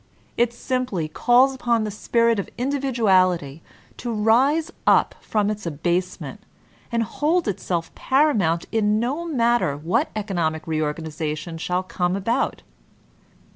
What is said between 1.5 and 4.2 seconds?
upon the spirit of individuality to